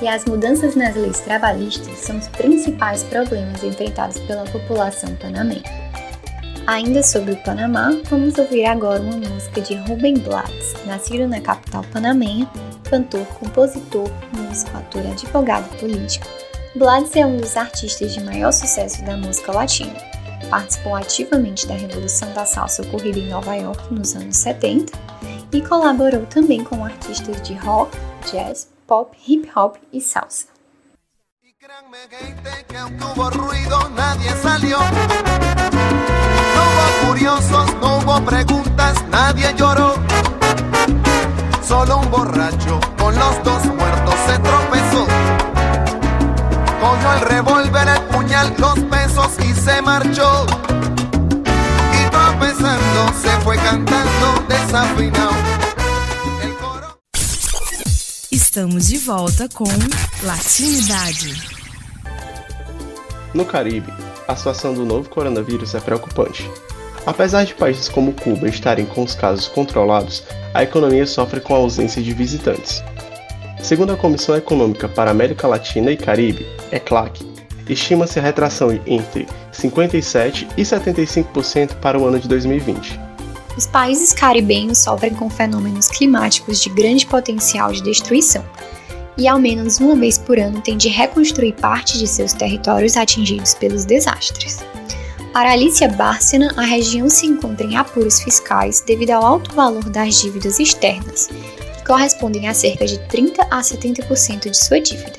e 0.00 0.08
as 0.08 0.24
mudanças 0.24 0.74
nas 0.74 0.94
leis 0.94 1.20
trabalhistas 1.20 1.98
são 1.98 2.18
os 2.18 2.28
principais 2.28 3.02
problemas 3.04 3.62
enfrentados 3.62 4.18
pela 4.20 4.44
população 4.44 5.14
panamenha. 5.16 5.62
Ainda 6.66 7.02
sobre 7.02 7.32
o 7.32 7.42
Panamá, 7.42 7.90
vamos 8.04 8.36
ouvir 8.38 8.66
agora 8.66 9.00
uma 9.00 9.16
música 9.16 9.60
de 9.60 9.74
Ruben 9.74 10.18
Blades, 10.18 10.74
nascido 10.86 11.26
na 11.26 11.40
capital 11.40 11.84
panamenha, 11.92 12.48
cantor, 12.88 13.26
compositor, 13.38 14.10
músico, 14.34 14.76
ator, 14.76 15.06
advogado 15.06 15.68
político. 15.78 16.26
Blades 16.74 17.16
é 17.16 17.24
um 17.24 17.38
dos 17.38 17.56
artistas 17.56 18.12
de 18.12 18.22
maior 18.22 18.52
sucesso 18.52 19.02
da 19.04 19.16
música 19.16 19.52
latina. 19.52 19.94
Participou 20.50 20.94
ativamente 20.94 21.66
da 21.66 21.74
Revolução 21.74 22.32
da 22.34 22.44
Salsa 22.44 22.82
ocorrida 22.82 23.18
em 23.18 23.28
Nova 23.28 23.54
York 23.54 23.92
nos 23.92 24.14
anos 24.14 24.36
70 24.36 24.92
e 25.52 25.62
colaborou 25.62 26.26
também 26.26 26.62
com 26.62 26.84
artistas 26.84 27.40
de 27.42 27.54
rock, 27.54 27.96
jazz, 28.30 28.68
pop, 28.86 29.16
hip 29.26 29.50
hop 29.56 29.76
y 29.92 30.00
salsa. 30.00 30.46
Solo 41.68 41.98
un 41.98 42.10
borracho 42.10 42.80
con 42.96 43.14
los 43.14 43.42
dos 43.42 43.64
muertos 43.66 44.14
se 44.26 44.38
tropezó. 44.38 45.06
Cogió 46.80 47.12
el 47.14 47.20
revólver, 47.20 47.88
el 47.88 48.02
puñal, 48.04 48.54
los 48.58 48.78
pesos 48.80 49.36
y 49.40 49.52
se 49.54 49.82
marchó. 49.82 50.46
Y 51.92 52.10
tropezando 52.10 53.12
se 53.20 53.30
fue 53.42 53.56
cantando 53.56 54.44
desafinado. 54.48 55.32
Estamos 58.30 58.88
de 58.88 58.98
volta 58.98 59.48
com 59.48 59.68
Latinidade. 60.22 61.58
No 63.34 63.44
Caribe, 63.44 63.92
a 64.26 64.34
situação 64.34 64.72
do 64.72 64.84
novo 64.84 65.08
coronavírus 65.08 65.74
é 65.74 65.80
preocupante. 65.80 66.48
Apesar 67.04 67.44
de 67.44 67.54
países 67.54 67.88
como 67.88 68.12
Cuba 68.12 68.48
estarem 68.48 68.86
com 68.86 69.02
os 69.02 69.14
casos 69.14 69.48
controlados, 69.48 70.24
a 70.52 70.62
economia 70.62 71.06
sofre 71.06 71.40
com 71.40 71.54
a 71.54 71.58
ausência 71.58 72.02
de 72.02 72.12
visitantes. 72.12 72.82
Segundo 73.62 73.92
a 73.92 73.96
Comissão 73.96 74.36
Econômica 74.36 74.88
para 74.88 75.10
a 75.10 75.12
América 75.12 75.46
Latina 75.46 75.90
e 75.90 75.96
Caribe, 75.96 76.46
ECLAC, 76.72 77.26
estima-se 77.68 78.18
a 78.18 78.22
retração 78.22 78.72
entre 78.86 79.26
57% 79.52 80.48
e 80.56 80.62
75% 80.62 81.74
para 81.74 81.98
o 81.98 82.06
ano 82.06 82.18
de 82.18 82.28
2020. 82.28 82.98
Os 83.56 83.66
países 83.66 84.12
caribenhos 84.12 84.78
sofrem 84.78 85.12
com 85.12 85.28
fenômenos 85.28 85.88
climáticos 85.88 86.62
de 86.62 86.70
grande 86.70 87.04
potencial 87.04 87.72
de 87.72 87.82
destruição 87.82 88.44
e, 89.18 89.26
ao 89.26 89.38
menos 89.38 89.80
uma 89.80 89.96
vez 89.96 90.16
por 90.16 90.38
ano, 90.38 90.60
têm 90.60 90.76
de 90.76 90.88
reconstruir 90.88 91.54
parte 91.54 91.98
de 91.98 92.06
seus 92.06 92.32
territórios 92.32 92.96
atingidos 92.96 93.54
pelos 93.54 93.84
desastres. 93.84 94.64
Para 95.32 95.52
Alicia 95.52 95.88
Bárcena, 95.88 96.54
a 96.56 96.62
região 96.62 97.10
se 97.10 97.26
encontra 97.26 97.66
em 97.66 97.76
apuros 97.76 98.20
fiscais 98.22 98.80
devido 98.86 99.10
ao 99.10 99.24
alto 99.24 99.54
valor 99.54 99.84
das 99.90 100.20
dívidas 100.20 100.58
externas, 100.60 101.28
correspondem 101.88 102.46
a 102.46 102.54
cerca 102.54 102.84
de 102.84 102.98
30 103.08 103.42
a 103.44 103.60
70% 103.60 104.50
de 104.50 104.56
sua 104.56 104.78
dívida. 104.78 105.16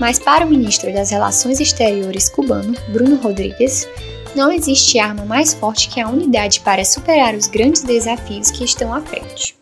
Mas 0.00 0.18
para 0.18 0.44
o 0.44 0.48
ministro 0.48 0.92
das 0.92 1.10
Relações 1.10 1.60
Exteriores 1.60 2.30
cubano, 2.30 2.74
Bruno 2.90 3.16
Rodrigues, 3.16 3.86
não 4.34 4.50
existe 4.50 4.98
arma 4.98 5.24
mais 5.24 5.52
forte 5.52 5.90
que 5.90 6.00
a 6.00 6.08
unidade 6.08 6.60
para 6.60 6.84
superar 6.84 7.34
os 7.34 7.46
grandes 7.46 7.82
desafios 7.82 8.50
que 8.50 8.64
estão 8.64 8.92
à 8.92 9.00
frente. 9.02 9.56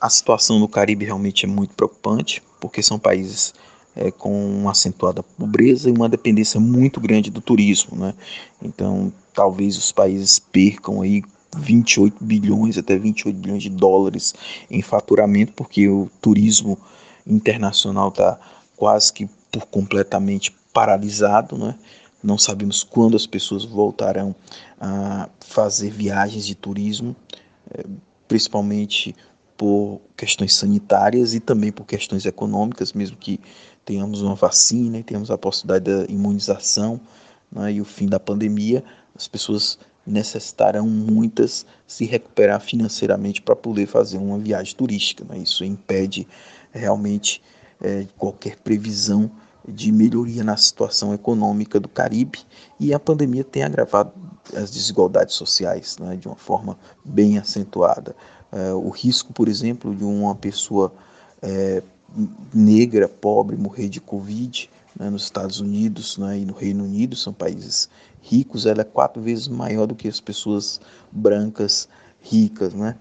A 0.00 0.08
situação 0.10 0.58
no 0.58 0.66
Caribe 0.66 1.04
realmente 1.04 1.44
é 1.44 1.48
muito 1.48 1.74
preocupante, 1.74 2.42
porque 2.58 2.82
são 2.82 2.98
países 2.98 3.54
é, 3.94 4.10
com 4.10 4.32
uma 4.32 4.72
acentuada 4.72 5.22
pobreza 5.22 5.88
e 5.88 5.92
uma 5.92 6.08
dependência 6.08 6.58
muito 6.58 6.98
grande 6.98 7.30
do 7.30 7.40
turismo. 7.40 7.96
Né? 7.96 8.14
Então, 8.60 9.12
talvez 9.32 9.76
os 9.76 9.92
países 9.92 10.38
percam 10.38 11.02
aí 11.02 11.22
28 11.56 12.24
bilhões 12.24 12.78
até 12.78 12.96
28 12.96 13.36
bilhões 13.36 13.62
de 13.62 13.70
dólares 13.70 14.34
em 14.70 14.82
faturamento, 14.82 15.52
porque 15.52 15.88
o 15.88 16.10
turismo 16.20 16.78
internacional 17.26 18.08
está 18.08 18.38
quase 18.76 19.12
que 19.12 19.28
por 19.50 19.66
completamente 19.66 20.54
paralisado, 20.72 21.58
né? 21.58 21.74
Não 22.22 22.38
sabemos 22.38 22.82
quando 22.82 23.16
as 23.16 23.26
pessoas 23.26 23.64
voltarão 23.64 24.34
a 24.80 25.28
fazer 25.40 25.90
viagens 25.90 26.46
de 26.46 26.54
turismo, 26.54 27.14
eh, 27.70 27.84
principalmente 28.28 29.14
por 29.56 30.00
questões 30.16 30.54
sanitárias 30.54 31.34
e 31.34 31.40
também 31.40 31.70
por 31.70 31.84
questões 31.84 32.24
econômicas, 32.24 32.92
mesmo 32.92 33.16
que 33.16 33.40
tenhamos 33.84 34.22
uma 34.22 34.34
vacina 34.34 34.98
e 34.98 35.02
tenhamos 35.02 35.30
a 35.30 35.38
possibilidade 35.38 35.84
da 35.84 36.12
imunização 36.12 37.00
né, 37.50 37.72
e 37.72 37.80
o 37.80 37.84
fim 37.84 38.06
da 38.06 38.18
pandemia, 38.18 38.82
as 39.14 39.28
pessoas 39.28 39.78
necessitarão 40.06 40.86
muitas 40.88 41.64
se 41.86 42.04
recuperar 42.04 42.60
financeiramente 42.60 43.40
para 43.40 43.54
poder 43.54 43.86
fazer 43.86 44.18
uma 44.18 44.38
viagem 44.38 44.74
turística. 44.74 45.24
Né? 45.28 45.38
Isso 45.38 45.64
impede 45.64 46.26
realmente 46.72 47.42
é, 47.80 48.06
qualquer 48.16 48.56
previsão 48.56 49.30
de 49.66 49.92
melhoria 49.92 50.42
na 50.42 50.56
situação 50.56 51.14
econômica 51.14 51.78
do 51.78 51.88
Caribe 51.88 52.40
e 52.80 52.92
a 52.92 52.98
pandemia 52.98 53.44
tem 53.44 53.62
agravado 53.62 54.12
as 54.56 54.70
desigualdades 54.70 55.36
sociais 55.36 55.96
né, 55.98 56.16
de 56.16 56.26
uma 56.26 56.36
forma 56.36 56.76
bem 57.04 57.38
acentuada. 57.38 58.16
É, 58.50 58.72
o 58.72 58.88
risco, 58.88 59.32
por 59.32 59.48
exemplo, 59.48 59.94
de 59.94 60.04
uma 60.04 60.34
pessoa 60.34 60.92
é, 61.40 61.82
negra, 62.52 63.08
pobre, 63.08 63.56
morrer 63.56 63.88
de 63.88 64.00
Covid 64.00 64.68
né, 64.98 65.10
nos 65.10 65.24
Estados 65.24 65.60
Unidos 65.60 66.18
né, 66.18 66.38
e 66.38 66.44
no 66.44 66.52
Reino 66.52 66.84
Unido, 66.84 67.16
são 67.16 67.32
países 67.32 67.88
ricos, 68.20 68.66
ela 68.66 68.82
é 68.82 68.84
quatro 68.84 69.20
vezes 69.20 69.48
maior 69.48 69.86
do 69.86 69.94
que 69.94 70.08
as 70.08 70.20
pessoas 70.20 70.80
brancas 71.12 71.88
ricas. 72.20 72.72
Né? 72.74 72.96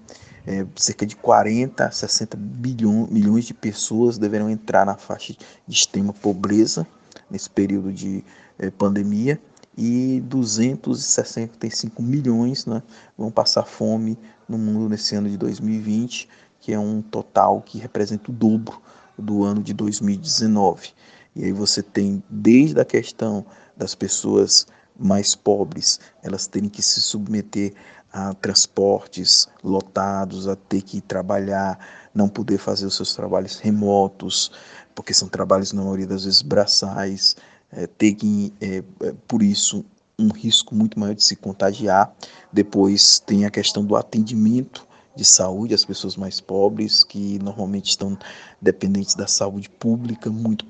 é, 0.45 0.65
cerca 0.75 1.05
de 1.05 1.15
40 1.15 1.85
a 1.85 1.91
60 1.91 2.37
bilhões, 2.37 3.09
milhões 3.09 3.45
de 3.45 3.53
pessoas 3.53 4.17
deverão 4.17 4.49
entrar 4.49 4.85
na 4.85 4.95
faixa 4.95 5.33
de 5.67 5.75
extrema 5.75 6.13
pobreza 6.13 6.85
nesse 7.29 7.49
período 7.49 7.91
de 7.91 8.23
é, 8.57 8.69
pandemia 8.69 9.39
e 9.77 10.21
265 10.25 12.01
milhões 12.01 12.65
né, 12.65 12.81
vão 13.17 13.31
passar 13.31 13.63
fome 13.63 14.17
no 14.47 14.57
mundo 14.57 14.89
nesse 14.89 15.15
ano 15.15 15.29
de 15.29 15.37
2020, 15.37 16.27
que 16.59 16.73
é 16.73 16.79
um 16.79 17.01
total 17.01 17.61
que 17.61 17.77
representa 17.77 18.29
o 18.29 18.33
dobro 18.33 18.81
do 19.17 19.43
ano 19.43 19.63
de 19.63 19.73
2019. 19.73 20.89
E 21.35 21.45
aí 21.45 21.51
você 21.51 21.81
tem 21.81 22.21
desde 22.29 22.79
a 22.79 22.85
questão 22.85 23.45
das 23.75 23.95
pessoas 23.95 24.67
mais 24.97 25.33
pobres, 25.33 25.99
elas 26.21 26.45
terem 26.47 26.69
que 26.69 26.81
se 26.81 27.01
submeter 27.01 27.73
a 28.11 28.33
transportes 28.33 29.47
lotados, 29.63 30.47
a 30.47 30.55
ter 30.55 30.81
que 30.81 30.99
trabalhar, 30.99 31.79
não 32.13 32.27
poder 32.27 32.57
fazer 32.57 32.85
os 32.85 32.95
seus 32.95 33.15
trabalhos 33.15 33.59
remotos, 33.59 34.51
porque 34.93 35.13
são 35.13 35.29
trabalhos, 35.29 35.71
na 35.71 35.81
maioria 35.81 36.07
das 36.07 36.25
vezes, 36.25 36.41
braçais, 36.41 37.35
é, 37.71 37.87
ter 37.87 38.13
que, 38.13 38.53
é, 38.59 38.83
por 39.27 39.41
isso, 39.41 39.85
um 40.19 40.29
risco 40.29 40.75
muito 40.75 40.99
maior 40.99 41.15
de 41.15 41.23
se 41.23 41.35
contagiar. 41.35 42.13
Depois 42.51 43.19
tem 43.19 43.45
a 43.45 43.49
questão 43.49 43.83
do 43.85 43.95
atendimento 43.95 44.85
de 45.15 45.25
saúde, 45.25 45.73
as 45.73 45.83
pessoas 45.83 46.15
mais 46.15 46.39
pobres, 46.39 47.03
que 47.03 47.37
normalmente 47.39 47.89
estão 47.89 48.17
dependentes 48.61 49.15
da 49.15 49.27
saúde 49.27 49.69
pública, 49.69 50.29
muito 50.29 50.65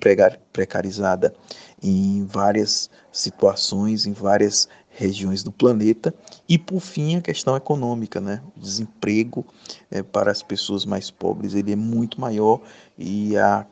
precarizada 0.51 1.33
em 1.81 2.25
várias 2.25 2.89
situações, 3.11 4.05
em 4.05 4.13
várias 4.13 4.67
regiões 4.89 5.43
do 5.43 5.51
planeta. 5.51 6.13
E, 6.47 6.57
por 6.57 6.79
fim, 6.79 7.15
a 7.15 7.21
questão 7.21 7.55
econômica, 7.55 8.19
né? 8.19 8.41
O 8.55 8.59
desemprego 8.59 9.45
é, 9.89 10.03
para 10.03 10.31
as 10.31 10.43
pessoas 10.43 10.85
mais 10.85 11.09
pobres 11.09 11.53
ele 11.53 11.71
é 11.71 11.75
muito 11.75 12.19
maior 12.19 12.61
e 12.97 13.37
a, 13.37 13.65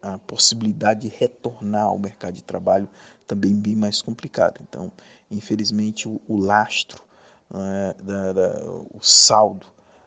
a 0.00 0.18
possibilidade 0.18 1.08
de 1.08 1.16
retornar 1.16 1.86
ao 1.86 1.98
mercado 1.98 2.34
de 2.34 2.42
trabalho 2.42 2.88
também 3.26 3.54
bem 3.54 3.76
mais 3.76 4.00
complicada. 4.00 4.60
Então, 4.60 4.90
infelizmente, 5.30 6.08
o, 6.08 6.20
o 6.26 6.36
lastro, 6.36 7.04
é, 7.54 8.02
da, 8.02 8.32
da, 8.32 8.64
o 8.90 9.00
saldo 9.00 9.66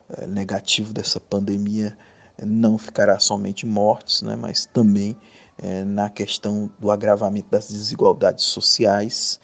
é, 0.09 0.27
negativo 0.27 0.93
dessa 0.93 1.19
pandemia 1.19 1.97
não 2.43 2.77
ficará 2.77 3.19
somente 3.19 3.65
mortes, 3.65 4.21
né, 4.21 4.35
mas 4.35 4.65
também 4.65 5.15
é, 5.57 5.83
na 5.83 6.09
questão 6.09 6.69
do 6.79 6.91
agravamento 6.91 7.49
das 7.49 7.69
desigualdades 7.69 8.45
sociais, 8.45 9.39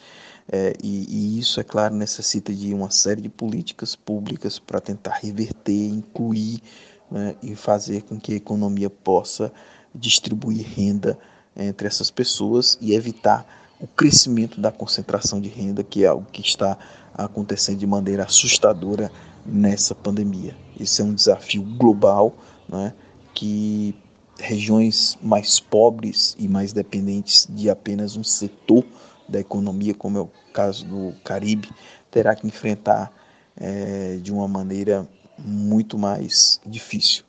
É, 0.50 0.74
e, 0.82 1.06
e, 1.08 1.38
isso, 1.38 1.60
é 1.60 1.64
claro, 1.64 1.94
necessita 1.94 2.52
de 2.52 2.74
uma 2.74 2.90
série 2.90 3.22
de 3.22 3.28
políticas 3.28 3.94
públicas 3.94 4.58
para 4.58 4.80
tentar 4.80 5.20
reverter, 5.22 5.86
incluir 5.88 6.60
né, 7.08 7.36
e 7.40 7.54
fazer 7.54 8.02
com 8.02 8.18
que 8.18 8.32
a 8.32 8.36
economia 8.36 8.90
possa 8.90 9.52
distribuir 9.94 10.66
renda 10.66 11.16
entre 11.56 11.86
essas 11.86 12.10
pessoas 12.10 12.76
e 12.80 12.92
evitar 12.92 13.46
o 13.80 13.86
crescimento 13.86 14.60
da 14.60 14.72
concentração 14.72 15.40
de 15.40 15.48
renda, 15.48 15.84
que 15.84 16.04
é 16.04 16.08
algo 16.08 16.26
que 16.32 16.42
está 16.42 16.76
acontecendo 17.14 17.78
de 17.78 17.86
maneira 17.86 18.24
assustadora 18.24 19.10
nessa 19.44 19.94
pandemia. 19.94 20.56
Esse 20.78 21.02
é 21.02 21.04
um 21.04 21.14
desafio 21.14 21.62
global 21.62 22.34
né, 22.68 22.92
que 23.34 23.94
regiões 24.38 25.18
mais 25.22 25.60
pobres 25.60 26.34
e 26.38 26.48
mais 26.48 26.72
dependentes 26.72 27.46
de 27.48 27.70
apenas 27.70 28.16
um 28.16 28.24
setor 28.24 28.84
da 29.28 29.40
economia, 29.40 29.94
como 29.94 30.18
é 30.18 30.20
o 30.20 30.30
caso 30.52 30.84
do 30.84 31.14
Caribe, 31.24 31.70
terá 32.10 32.34
que 32.34 32.46
enfrentar 32.46 33.12
é, 33.56 34.18
de 34.20 34.32
uma 34.32 34.48
maneira 34.48 35.08
muito 35.38 35.98
mais 35.98 36.60
difícil. 36.66 37.24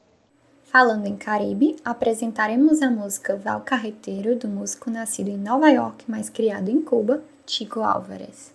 Falando 0.65 1.05
em 1.05 1.15
Caribe, 1.15 1.75
apresentaremos 1.85 2.81
a 2.81 2.89
música 2.89 3.37
Val 3.37 3.61
Carreteiro, 3.61 4.35
do 4.35 4.47
músico 4.47 4.89
nascido 4.89 5.29
em 5.29 5.37
Nova 5.37 5.69
York, 5.69 6.05
mas 6.07 6.29
criado 6.29 6.69
em 6.69 6.81
Cuba, 6.81 7.21
Chico 7.45 7.81
Álvares. 7.81 8.51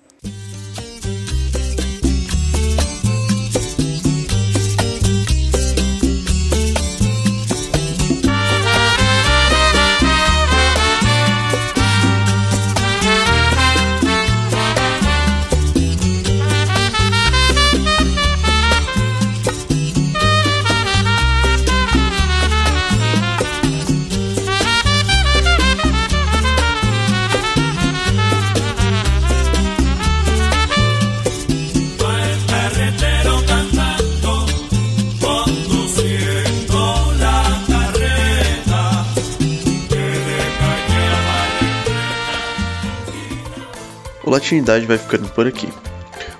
O 44.29 44.31
Latinidade 44.31 44.85
vai 44.85 44.99
ficando 44.99 45.27
por 45.31 45.47
aqui. 45.47 45.71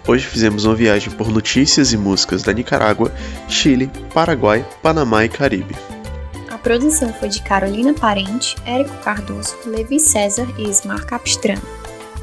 Hoje 0.07 0.27
fizemos 0.27 0.67
uma 0.67 0.75
viagem 0.75 1.11
por 1.11 1.31
notícias 1.31 1.91
e 1.91 1.97
músicas 1.97 2.43
da 2.43 2.53
Nicarágua, 2.53 3.11
Chile, 3.49 3.91
Paraguai, 4.13 4.63
Panamá 4.83 5.25
e 5.25 5.29
Caribe. 5.31 5.75
A 6.51 6.59
produção 6.59 7.11
foi 7.15 7.31
de 7.31 7.41
Carolina 7.41 7.95
Parente, 7.95 8.57
Érico 8.67 8.95
Cardoso, 8.99 9.57
Levi 9.65 9.99
César 9.99 10.47
e 10.59 10.69
Ismar 10.69 11.07
Capistrano. 11.07 11.63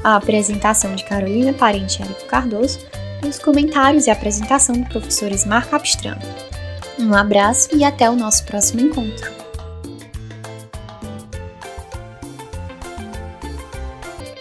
A 0.04 0.18
apresentação 0.18 0.94
de 0.94 1.04
Carolina 1.04 1.52
Parente 1.52 2.00
e 2.00 2.06
Érico 2.06 2.28
Cardoso 2.28 2.78
os 3.28 3.40
comentários 3.40 4.06
e 4.06 4.12
apresentação 4.12 4.80
do 4.80 4.88
professor 4.88 5.32
Ismar 5.32 5.68
Capistrano. 5.68 6.22
Um 7.00 7.12
abraço 7.16 7.70
e 7.76 7.84
até 7.84 8.08
o 8.08 8.16
nosso 8.16 8.46
próximo 8.46 8.82
encontro. 8.82 9.45